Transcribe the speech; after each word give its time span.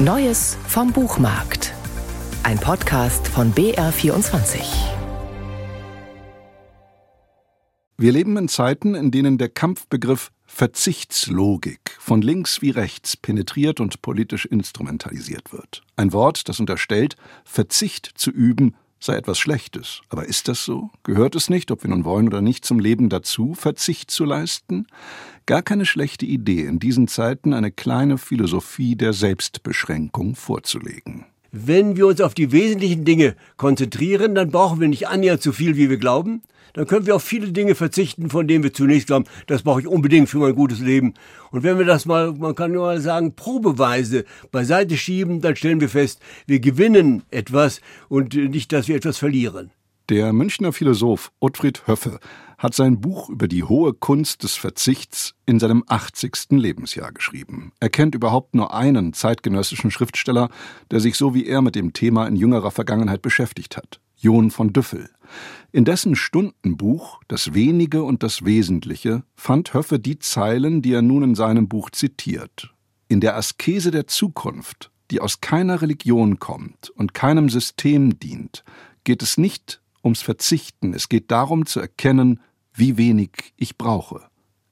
Neues 0.00 0.56
vom 0.68 0.92
Buchmarkt. 0.92 1.74
Ein 2.44 2.60
Podcast 2.60 3.26
von 3.26 3.52
BR24. 3.52 4.60
Wir 7.96 8.12
leben 8.12 8.36
in 8.36 8.46
Zeiten, 8.46 8.94
in 8.94 9.10
denen 9.10 9.38
der 9.38 9.48
Kampfbegriff 9.48 10.30
Verzichtslogik 10.46 11.96
von 11.98 12.22
links 12.22 12.62
wie 12.62 12.70
rechts 12.70 13.16
penetriert 13.16 13.80
und 13.80 14.00
politisch 14.00 14.46
instrumentalisiert 14.46 15.52
wird. 15.52 15.82
Ein 15.96 16.12
Wort, 16.12 16.48
das 16.48 16.60
unterstellt, 16.60 17.16
Verzicht 17.44 18.06
zu 18.14 18.30
üben 18.30 18.76
sei 19.00 19.14
etwas 19.16 19.38
Schlechtes. 19.38 20.00
Aber 20.08 20.26
ist 20.26 20.48
das 20.48 20.64
so? 20.64 20.90
Gehört 21.02 21.34
es 21.34 21.50
nicht, 21.50 21.70
ob 21.70 21.82
wir 21.82 21.90
nun 21.90 22.04
wollen 22.04 22.28
oder 22.28 22.40
nicht, 22.40 22.64
zum 22.64 22.78
Leben 22.78 23.08
dazu, 23.08 23.54
Verzicht 23.54 24.10
zu 24.10 24.24
leisten? 24.24 24.86
Gar 25.46 25.62
keine 25.62 25.86
schlechte 25.86 26.26
Idee, 26.26 26.64
in 26.64 26.78
diesen 26.78 27.08
Zeiten 27.08 27.54
eine 27.54 27.70
kleine 27.70 28.18
Philosophie 28.18 28.96
der 28.96 29.12
Selbstbeschränkung 29.12 30.34
vorzulegen. 30.34 31.26
Wenn 31.50 31.96
wir 31.96 32.06
uns 32.06 32.20
auf 32.20 32.34
die 32.34 32.52
wesentlichen 32.52 33.04
Dinge 33.04 33.34
konzentrieren, 33.56 34.34
dann 34.34 34.50
brauchen 34.50 34.80
wir 34.80 34.88
nicht 34.88 35.08
annähernd 35.08 35.42
so 35.42 35.52
viel, 35.52 35.76
wie 35.76 35.88
wir 35.88 35.96
glauben. 35.96 36.42
Dann 36.74 36.86
können 36.86 37.06
wir 37.06 37.16
auf 37.16 37.24
viele 37.24 37.52
Dinge 37.52 37.74
verzichten, 37.74 38.28
von 38.28 38.46
denen 38.46 38.62
wir 38.62 38.74
zunächst 38.74 39.06
glauben, 39.06 39.24
das 39.46 39.62
brauche 39.62 39.80
ich 39.80 39.86
unbedingt 39.86 40.28
für 40.28 40.38
mein 40.38 40.54
gutes 40.54 40.80
Leben. 40.80 41.14
Und 41.50 41.62
wenn 41.62 41.78
wir 41.78 41.86
das 41.86 42.04
mal, 42.04 42.32
man 42.32 42.54
kann 42.54 42.72
nur 42.72 42.84
mal 42.84 43.00
sagen, 43.00 43.34
probeweise 43.34 44.26
beiseite 44.52 44.96
schieben, 44.96 45.40
dann 45.40 45.56
stellen 45.56 45.80
wir 45.80 45.88
fest, 45.88 46.20
wir 46.46 46.60
gewinnen 46.60 47.22
etwas 47.30 47.80
und 48.08 48.34
nicht, 48.34 48.72
dass 48.72 48.86
wir 48.86 48.96
etwas 48.96 49.16
verlieren. 49.16 49.70
Der 50.08 50.32
Münchner 50.32 50.72
Philosoph 50.72 51.32
Ottfried 51.38 51.86
Höffe 51.86 52.18
hat 52.56 52.72
sein 52.72 52.98
Buch 52.98 53.28
über 53.28 53.46
die 53.46 53.62
hohe 53.62 53.92
Kunst 53.92 54.42
des 54.42 54.54
Verzichts 54.54 55.34
in 55.44 55.60
seinem 55.60 55.84
80. 55.86 56.52
Lebensjahr 56.52 57.12
geschrieben. 57.12 57.72
Er 57.78 57.90
kennt 57.90 58.14
überhaupt 58.14 58.54
nur 58.54 58.72
einen 58.72 59.12
zeitgenössischen 59.12 59.90
Schriftsteller, 59.90 60.48
der 60.90 61.00
sich 61.00 61.16
so 61.16 61.34
wie 61.34 61.44
er 61.44 61.60
mit 61.60 61.74
dem 61.74 61.92
Thema 61.92 62.26
in 62.26 62.36
jüngerer 62.36 62.70
Vergangenheit 62.70 63.20
beschäftigt 63.20 63.76
hat. 63.76 64.00
John 64.16 64.50
von 64.50 64.72
Düffel. 64.72 65.10
In 65.72 65.84
dessen 65.84 66.16
Stundenbuch 66.16 67.20
Das 67.28 67.52
Wenige 67.52 68.02
und 68.02 68.22
das 68.22 68.46
Wesentliche 68.46 69.24
fand 69.34 69.74
Höffe 69.74 69.98
die 69.98 70.18
Zeilen, 70.18 70.80
die 70.80 70.94
er 70.94 71.02
nun 71.02 71.22
in 71.22 71.34
seinem 71.34 71.68
Buch 71.68 71.90
zitiert. 71.90 72.72
In 73.08 73.20
der 73.20 73.36
Askese 73.36 73.90
der 73.90 74.06
Zukunft, 74.06 74.90
die 75.10 75.20
aus 75.20 75.42
keiner 75.42 75.82
Religion 75.82 76.38
kommt 76.38 76.88
und 76.96 77.12
keinem 77.12 77.50
System 77.50 78.18
dient, 78.18 78.64
geht 79.04 79.22
es 79.22 79.36
nicht 79.36 79.82
ums 80.04 80.22
Verzichten, 80.22 80.94
es 80.94 81.08
geht 81.08 81.30
darum 81.30 81.66
zu 81.66 81.80
erkennen, 81.80 82.40
wie 82.72 82.96
wenig 82.96 83.52
ich 83.56 83.76
brauche. 83.76 84.22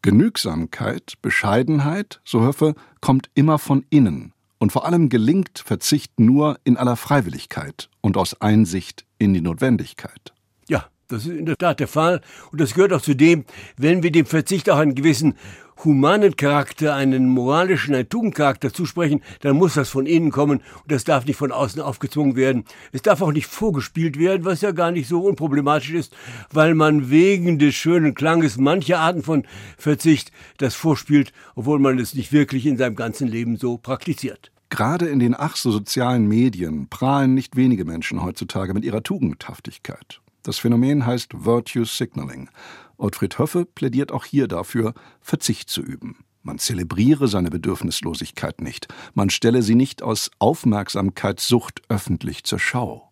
Genügsamkeit, 0.02 1.14
Bescheidenheit, 1.22 2.20
so 2.24 2.42
Höffe, 2.42 2.74
kommt 3.00 3.30
immer 3.34 3.58
von 3.58 3.84
innen, 3.90 4.32
und 4.58 4.72
vor 4.72 4.86
allem 4.86 5.08
gelingt 5.08 5.58
Verzicht 5.58 6.18
nur 6.20 6.58
in 6.64 6.76
aller 6.76 6.96
Freiwilligkeit 6.96 7.90
und 8.00 8.16
aus 8.16 8.40
Einsicht 8.40 9.04
in 9.18 9.34
die 9.34 9.40
Notwendigkeit. 9.40 10.32
Das 11.08 11.24
ist 11.24 11.38
in 11.38 11.46
der 11.46 11.56
Tat 11.56 11.78
der 11.78 11.88
Fall. 11.88 12.20
Und 12.50 12.60
das 12.60 12.74
gehört 12.74 12.92
auch 12.92 13.00
zu 13.00 13.14
dem, 13.14 13.44
wenn 13.76 14.02
wir 14.02 14.10
dem 14.10 14.26
Verzicht 14.26 14.68
auch 14.68 14.78
einen 14.78 14.96
gewissen 14.96 15.34
humanen 15.84 16.36
Charakter, 16.36 16.94
einen 16.94 17.28
moralischen, 17.28 17.94
einen 17.94 18.08
Tugendcharakter 18.08 18.72
zusprechen, 18.72 19.20
dann 19.40 19.56
muss 19.56 19.74
das 19.74 19.88
von 19.88 20.06
innen 20.06 20.30
kommen 20.30 20.58
und 20.58 20.90
das 20.90 21.04
darf 21.04 21.26
nicht 21.26 21.36
von 21.36 21.52
außen 21.52 21.80
aufgezwungen 21.80 22.34
werden. 22.34 22.64
Es 22.92 23.02
darf 23.02 23.20
auch 23.20 23.32
nicht 23.32 23.46
vorgespielt 23.46 24.18
werden, 24.18 24.44
was 24.44 24.62
ja 24.62 24.72
gar 24.72 24.90
nicht 24.90 25.06
so 25.08 25.20
unproblematisch 25.20 25.92
ist, 25.92 26.16
weil 26.50 26.74
man 26.74 27.10
wegen 27.10 27.58
des 27.58 27.74
schönen 27.74 28.14
Klanges 28.14 28.56
mancher 28.56 29.00
Arten 29.00 29.22
von 29.22 29.44
Verzicht 29.76 30.32
das 30.56 30.74
vorspielt, 30.74 31.32
obwohl 31.54 31.78
man 31.78 31.98
es 31.98 32.14
nicht 32.14 32.32
wirklich 32.32 32.66
in 32.66 32.78
seinem 32.78 32.96
ganzen 32.96 33.28
Leben 33.28 33.56
so 33.56 33.76
praktiziert. 33.76 34.50
Gerade 34.70 35.06
in 35.06 35.20
den 35.20 35.36
ach 35.38 35.56
so 35.56 35.70
sozialen 35.70 36.26
Medien 36.26 36.88
prahlen 36.88 37.34
nicht 37.34 37.54
wenige 37.54 37.84
Menschen 37.84 38.22
heutzutage 38.22 38.74
mit 38.74 38.84
ihrer 38.84 39.02
Tugendhaftigkeit. 39.02 40.20
Das 40.46 40.58
Phänomen 40.58 41.04
heißt 41.04 41.44
Virtue 41.44 41.84
Signaling. 41.84 42.48
Ottfried 42.98 43.36
Höffe 43.36 43.64
plädiert 43.64 44.12
auch 44.12 44.24
hier 44.24 44.46
dafür, 44.46 44.94
Verzicht 45.20 45.68
zu 45.68 45.82
üben. 45.82 46.24
Man 46.44 46.60
zelebriere 46.60 47.26
seine 47.26 47.50
Bedürfnislosigkeit 47.50 48.60
nicht, 48.60 48.86
man 49.14 49.28
stelle 49.28 49.62
sie 49.62 49.74
nicht 49.74 50.04
aus 50.04 50.30
Aufmerksamkeitssucht 50.38 51.82
öffentlich 51.88 52.44
zur 52.44 52.60
Schau. 52.60 53.10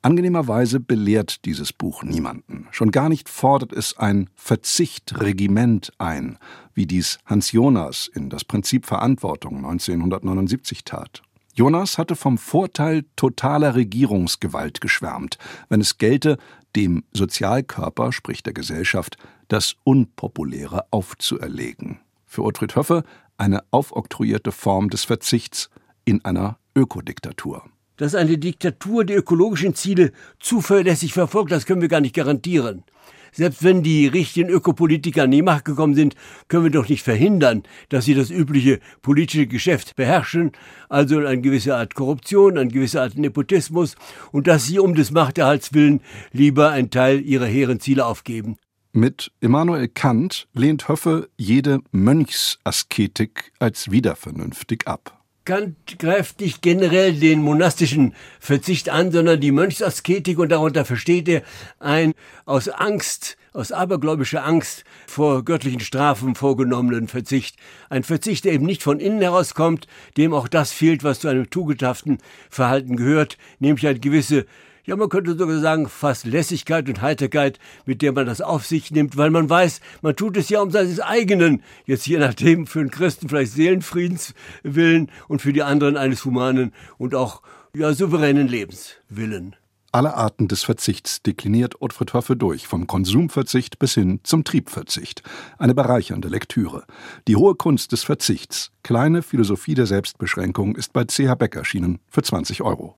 Angenehmerweise 0.00 0.80
belehrt 0.80 1.44
dieses 1.44 1.74
Buch 1.74 2.04
niemanden. 2.04 2.68
Schon 2.70 2.90
gar 2.90 3.10
nicht 3.10 3.28
fordert 3.28 3.74
es 3.74 3.98
ein 3.98 4.30
Verzichtregiment 4.34 5.92
ein, 5.98 6.38
wie 6.72 6.86
dies 6.86 7.18
Hans 7.26 7.52
Jonas 7.52 8.08
in 8.14 8.30
Das 8.30 8.44
Prinzip 8.46 8.86
Verantwortung 8.86 9.58
1979 9.58 10.84
tat. 10.84 11.22
Jonas 11.54 11.98
hatte 11.98 12.16
vom 12.16 12.38
Vorteil 12.38 13.04
totaler 13.14 13.74
Regierungsgewalt 13.74 14.80
geschwärmt, 14.80 15.36
wenn 15.68 15.82
es 15.82 15.98
gelte, 15.98 16.38
dem 16.74 17.04
Sozialkörper, 17.12 18.12
sprich 18.12 18.42
der 18.42 18.54
Gesellschaft, 18.54 19.18
das 19.48 19.76
Unpopuläre 19.84 20.84
aufzuerlegen. 20.90 22.00
Für 22.26 22.44
Ottfried 22.44 22.74
Höffe 22.74 23.04
eine 23.36 23.62
aufoktroyierte 23.70 24.50
Form 24.50 24.88
des 24.88 25.04
Verzichts 25.04 25.68
in 26.06 26.24
einer 26.24 26.58
Ökodiktatur. 26.74 27.64
Dass 27.98 28.14
eine 28.14 28.38
Diktatur 28.38 29.04
die 29.04 29.12
ökologischen 29.12 29.74
Ziele 29.74 30.12
zuverlässig 30.40 31.12
verfolgt, 31.12 31.52
das 31.52 31.66
können 31.66 31.82
wir 31.82 31.88
gar 31.88 32.00
nicht 32.00 32.14
garantieren. 32.14 32.84
Selbst 33.32 33.64
wenn 33.64 33.82
die 33.82 34.06
richtigen 34.06 34.50
Ökopolitiker 34.50 35.22
an 35.22 35.30
die 35.30 35.40
Macht 35.40 35.64
gekommen 35.64 35.94
sind, 35.94 36.14
können 36.48 36.64
wir 36.64 36.70
doch 36.70 36.88
nicht 36.88 37.02
verhindern, 37.02 37.62
dass 37.88 38.04
sie 38.04 38.14
das 38.14 38.30
übliche 38.30 38.78
politische 39.00 39.46
Geschäft 39.46 39.96
beherrschen, 39.96 40.52
also 40.90 41.18
eine 41.18 41.40
gewisse 41.40 41.74
Art 41.74 41.94
Korruption, 41.94 42.58
eine 42.58 42.70
gewisse 42.70 43.00
Art 43.00 43.16
Nepotismus 43.16 43.96
und 44.32 44.46
dass 44.46 44.66
sie 44.66 44.78
um 44.78 44.94
des 44.94 45.10
Machterhalts 45.10 45.72
willen 45.72 46.02
lieber 46.32 46.70
einen 46.70 46.90
Teil 46.90 47.22
ihrer 47.22 47.46
hehren 47.46 47.80
Ziele 47.80 48.04
aufgeben. 48.04 48.56
Mit 48.92 49.32
Immanuel 49.40 49.88
Kant 49.88 50.46
lehnt 50.52 50.88
Höffe 50.88 51.30
jede 51.38 51.80
Mönchsasketik 51.92 53.52
als 53.58 53.90
wiedervernünftig 53.90 54.86
ab. 54.86 55.21
Greift 55.44 56.40
nicht 56.40 56.62
generell 56.62 57.14
den 57.14 57.42
monastischen 57.42 58.14
Verzicht 58.38 58.88
an, 58.88 59.10
sondern 59.10 59.40
die 59.40 59.50
Mönchsasketik 59.50 60.38
und 60.38 60.50
darunter 60.50 60.84
versteht 60.84 61.28
er 61.28 61.42
ein 61.80 62.14
aus 62.44 62.68
Angst, 62.68 63.36
aus 63.52 63.72
abergläubischer 63.72 64.44
Angst 64.44 64.84
vor 65.06 65.44
göttlichen 65.44 65.80
Strafen 65.80 66.36
vorgenommenen 66.36 67.08
Verzicht. 67.08 67.56
Ein 67.90 68.04
Verzicht, 68.04 68.44
der 68.44 68.52
eben 68.52 68.66
nicht 68.66 68.84
von 68.84 69.00
innen 69.00 69.20
herauskommt, 69.20 69.88
dem 70.16 70.32
auch 70.32 70.46
das 70.46 70.70
fehlt, 70.70 71.02
was 71.02 71.20
zu 71.20 71.28
einem 71.28 71.50
tugendhaften 71.50 72.18
Verhalten 72.48 72.96
gehört, 72.96 73.36
nämlich 73.58 73.86
eine 73.86 73.98
gewisse 73.98 74.46
ja, 74.84 74.96
man 74.96 75.08
könnte 75.08 75.36
sogar 75.36 75.60
sagen, 75.60 75.88
fast 75.88 76.26
Lässigkeit 76.26 76.88
und 76.88 77.02
Heiterkeit, 77.02 77.58
mit 77.86 78.02
der 78.02 78.12
man 78.12 78.26
das 78.26 78.40
auf 78.40 78.66
sich 78.66 78.90
nimmt, 78.90 79.16
weil 79.16 79.30
man 79.30 79.48
weiß, 79.48 79.80
man 80.02 80.16
tut 80.16 80.36
es 80.36 80.48
ja 80.48 80.60
um 80.60 80.70
seines 80.70 81.00
eigenen, 81.00 81.62
jetzt 81.86 82.06
je 82.06 82.18
nachdem 82.18 82.66
für 82.66 82.80
einen 82.80 82.90
Christen 82.90 83.28
vielleicht 83.28 83.52
Seelenfriedens 83.52 84.34
willen 84.62 85.10
und 85.28 85.42
für 85.42 85.52
die 85.52 85.62
anderen 85.62 85.96
eines 85.96 86.24
humanen 86.24 86.72
und 86.98 87.14
auch 87.14 87.42
ja, 87.76 87.94
souveränen 87.94 88.48
Lebens 88.48 88.96
willen. 89.08 89.56
Alle 89.94 90.14
Arten 90.14 90.48
des 90.48 90.64
Verzichts 90.64 91.22
dekliniert 91.22 91.82
Ottfried 91.82 92.14
Höffe 92.14 92.34
durch, 92.34 92.66
vom 92.66 92.86
Konsumverzicht 92.86 93.78
bis 93.78 93.92
hin 93.92 94.20
zum 94.22 94.42
Triebverzicht. 94.42 95.22
Eine 95.58 95.74
bereichernde 95.74 96.28
Lektüre. 96.28 96.84
Die 97.28 97.36
hohe 97.36 97.54
Kunst 97.54 97.92
des 97.92 98.02
Verzichts, 98.02 98.72
kleine 98.82 99.20
Philosophie 99.20 99.74
der 99.74 99.84
Selbstbeschränkung, 99.84 100.76
ist 100.76 100.94
bei 100.94 101.04
CH 101.04 101.34
Beck 101.34 101.56
erschienen 101.56 101.98
für 102.08 102.22
20 102.22 102.62
Euro. 102.62 102.90